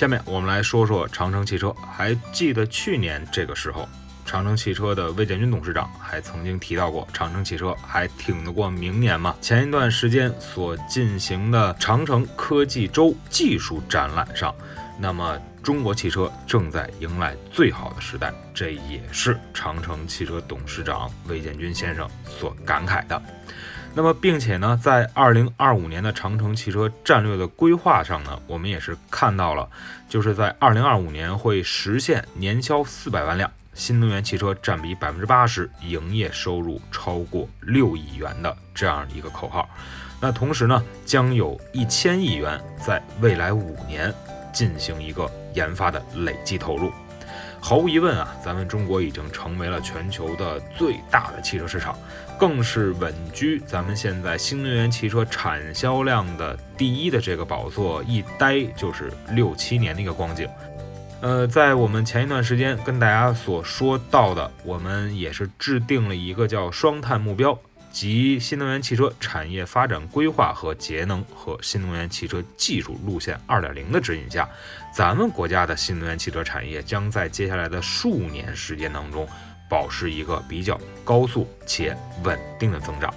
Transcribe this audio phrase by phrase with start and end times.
[0.00, 1.70] 下面我们来说说长城汽车。
[1.92, 3.86] 还记得去年这个时候，
[4.24, 9.36] 长城汽车的魏建军董事长还曾经提到过，长城汽车还挺得过明年吗？
[9.42, 14.54] 前一段时间所进行的长城科技周技术展览上，
[14.98, 23.22] 那么中国汽车正在迎来最好的时代，这也是长城汽车董事长魏建军先生所感慨的。
[23.92, 29.68] 那么，并且呢，在二零二五年的长城汽车战略的规划上呢，我们也是看到了，
[30.08, 39.68] 就是在二零二五年会实现年销四百万辆新能源汽车占比百分之八十，营业收入超过六亿元的这样一个口号。
[40.20, 44.14] 那同时呢，将有一千亿元在未来五年
[44.52, 46.92] 进行一个研发的累计投入。
[47.70, 51.96] 毫无疑问啊，咱们中国已经成为了全球的最大的汽车市场，
[52.36, 60.48] 更是稳居咱们现在新能源汽车产销量的第一的这个宝座，一待就是六七年的一个光景。
[61.20, 67.56] 呃，在我们前一段时间跟大家所说到的，我们也是制定了一个叫双碳目标。
[67.90, 74.48] 及新能源汽车产业发展规划和节能和新能源汽车技术路线二点零的指引下，
[74.94, 79.28] 咱们国家的新能源汽车产业将在接下来的数年时间当中，
[79.68, 83.12] 保持一个比较高速且稳定的增长。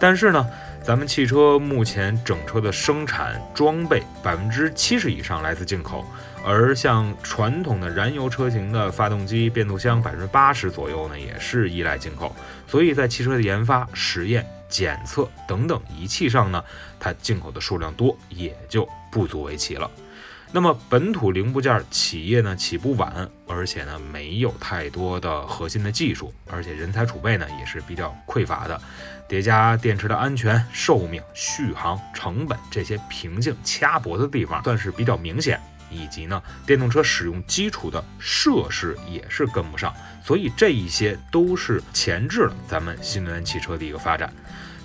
[0.00, 0.46] 但是呢，
[0.84, 6.04] 咱们汽车目前整车的生产装备百分之七十以上来自进口。
[6.44, 12.36] 而像传统的燃油车型的发动机、变速箱，百分之八十左右呢，也是依赖进口。
[12.68, 16.62] 所以在汽车的研发、实验、检测等等仪器上呢，
[17.00, 19.90] 它进口的数量多，也就不足为奇了。
[20.54, 28.80] 那么本土零部件企业呢起步晚，而且呢没有太多的核心的技术，而且人才储备呢也是比较匮乏的，
[29.28, 35.60] 叠加电池的安全、寿命、续航、成本这些瓶颈掐脖子的地方，算是比较明显。
[35.90, 39.92] 以及呢，电动车使用基础的设施也是跟不上，
[40.24, 44.32] 所以这一些都是前置了咱们新能源汽车的一个发展。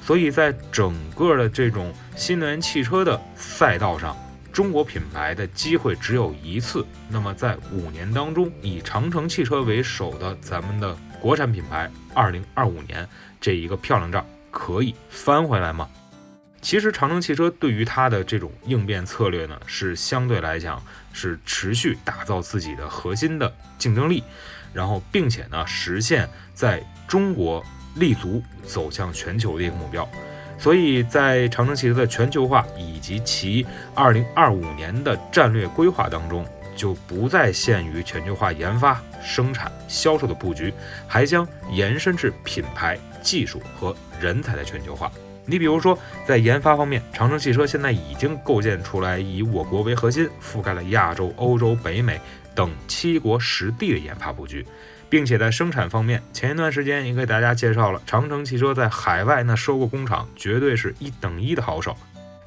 [0.04, 4.18] 所以在整个的这种新能源汽车的赛道上，
[4.52, 6.86] 中国品牌的机会只有一次。
[7.10, 13.08] 那么在五年当中，以长城汽车为首的咱们的国产品牌，二零二五年
[13.40, 15.90] 这一个漂亮仗可以翻回来吗？
[16.62, 20.84] 其实长城汽车对于它的这种应变策略呢，是相对来讲
[21.14, 24.24] 是持续打造自己的核心的竞争力，
[24.74, 27.64] 然后并且呢实现在中国
[27.96, 30.06] 立足走向全球的一个目标。
[30.60, 33.66] 所以在长城汽车的全球化以及其
[33.96, 40.74] 二零二五年的战略规划当中，就不再限于全球化研发、生产、销售的布局，
[41.08, 45.10] 还将延伸至品牌、技术和人才的全球化。
[45.46, 45.98] 你比如说，
[46.28, 52.22] 在研发方面，长城汽车现在已经构建出来以我国为核心，覆盖了亚洲、欧洲、北美
[52.54, 54.64] 等七国十地的研发布局，
[55.10, 61.98] 并且在生产方面，前一段时间也给大家介绍了长城汽车在海外那收购工厂，绝对是一等一的好手。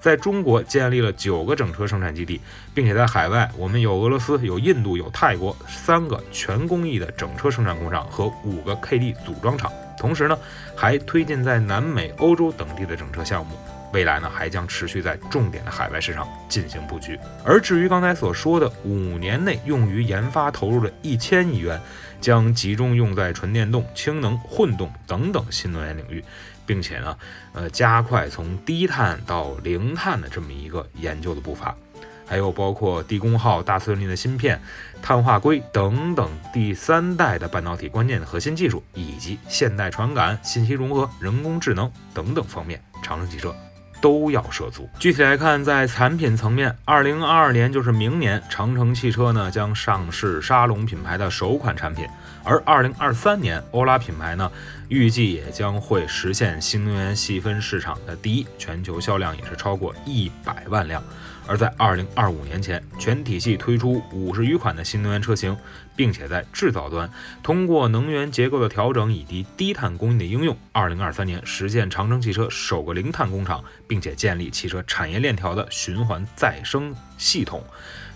[0.01, 2.41] 在中国建立了九个整车生产基地，
[2.75, 9.71] 并且在海外，我们有俄罗斯、有印度、有泰国三个全工艺的整车生产工厂和五个 KD 组装厂。
[9.97, 10.37] 同时呢，
[10.75, 13.57] 还推进在南美、欧洲等地的整车项目，
[13.93, 17.19] 未来呢还将持续在重点的海外市场进行布局。
[17.45, 21.81] 而至于刚才所说的五年内用于研发投入的一千亿元，
[22.21, 26.25] 将集中用在纯电动、氢能、混动等等新能源领域，
[26.65, 27.17] 并且呢，
[27.53, 31.77] 呃，加快从低碳到零碳的这么一个研究的步伐。
[32.25, 34.59] 还有包括低功耗、大寸力的芯片、
[35.03, 43.55] 碳化硅等等第三代的半导体关键的核心技术，以及现代传感、信息融合、人工智能等等方面，长城汽车
[44.03, 44.87] 都要涉足。
[44.99, 52.07] 具体来看，在产品层面，二零二二年就是明年，长城汽车呢将上市沙龙品牌的首款产品
[52.45, 54.51] 而二零二三年，欧拉品牌呢，
[54.89, 61.03] 预计也将会实现新能源细分市场的第一，全球销量也是超过一百万辆。
[61.47, 65.57] 而在二零二五年前，全体系推出五十余款的新能源车型，
[65.97, 67.11] 并且在制造端
[67.43, 77.63] 通过能源结构的调整以及低碳工艺的应用，二零二三年实现长城汽车首个零碳工厂，并且建立汽车产业链条的循环再生系统，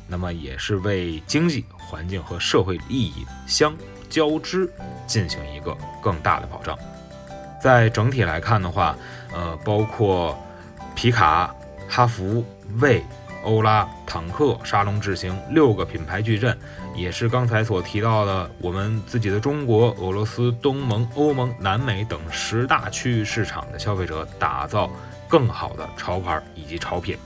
[0.07, 3.77] 那么也是为经济、环境和社会利益相
[4.09, 4.71] 交织
[5.07, 6.79] 进行一个更大的保障。
[7.61, 8.97] 在整体来看的话，
[9.35, 10.39] 呃，包括
[10.95, 11.53] 皮卡、
[11.89, 12.45] 哈弗、
[12.81, 13.03] 魏。
[13.45, 16.59] 欧拉、坦克、沙龙智行六个品牌矩阵，
[16.97, 24.91] 也是刚才所提到的我们自己的中国、俄罗斯、东盟、欧盟、南美等十大区域市场的消费者打造
[25.29, 27.17] 更好的潮牌以及潮品。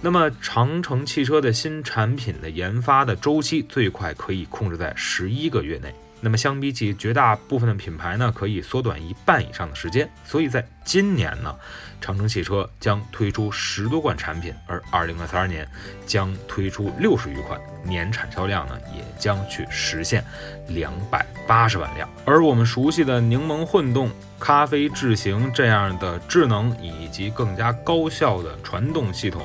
[0.00, 5.92] 那么，长城汽车的新产品的研发的周期最快可以控制在十一个月内。
[6.20, 10.08] 那么相比起绝大部分的品牌呢，可以缩短一半以上的时间。
[10.24, 11.54] 所以在今年呢，
[12.00, 15.66] 长城汽车将推出十多款产品，而二零二三年
[16.06, 20.24] 将推出六十余款，年产销量呢也将去实现
[20.68, 22.08] 两百八十万辆。
[22.24, 29.42] 而我们熟悉的柠檬混动、咖啡智行这样的智能以及更加高效的传动系统。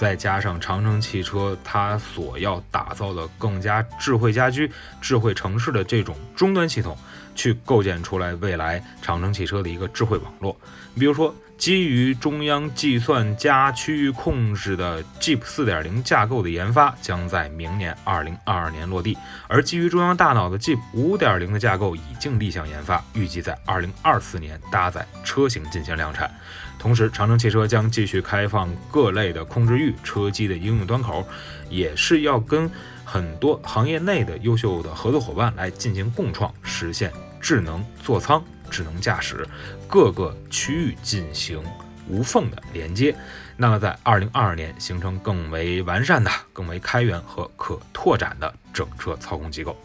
[0.00, 6.96] 再加上长城汽车它所要打造的更加智慧家居、智慧城市的这种终端系统，
[7.34, 10.58] 去构建出来未来长城汽车的一个智慧网络。
[10.94, 19.14] 你比如说，基于中央计算加区域控制的 Jeep 4.0架构的研发将在明年2022年落地，
[19.46, 26.34] 而基于中央大脑的 Jeep 5.0的架构已经立项研发，预计在2024年搭载车型进行量产。
[26.78, 31.28] 同时，长城汽车将继续开放各类的控制域车机的应用端口，
[31.68, 32.70] 也是要跟
[33.04, 39.46] 很多行业内的优秀的合作伙伴来进行共创，实现智能座舱、智能驾驶
[39.88, 41.62] 各个区域进行
[42.08, 43.14] 无缝的连接。
[43.56, 49.76] 那么，在二零二二年形成更为完善的、更为开源和可拓展的整车操控机构。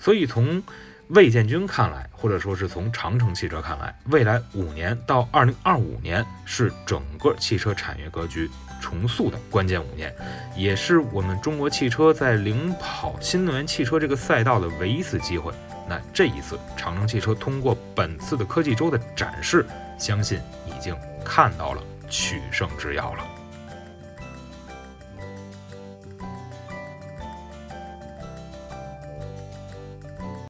[0.00, 0.60] 所以从
[1.08, 8.50] 魏建军看来，或者说是从长城汽车看来，未来五年到二零二五年是整个汽车产业格局
[8.80, 10.12] 重塑的关键五年，
[10.56, 15.52] 也是我们中国汽车在领跑新能源汽车这个赛道的唯一次机会。
[15.88, 19.66] 那这一次，长城汽车通过本次的科技周的展示，
[19.98, 23.33] 相信已经看到了取胜之药了。